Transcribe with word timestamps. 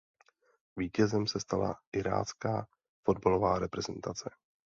Vítězem 0.77 1.27
se 1.27 1.39
stala 1.39 1.79
irácká 1.93 2.67
fotbalová 3.03 3.59
reprezentace. 3.59 4.29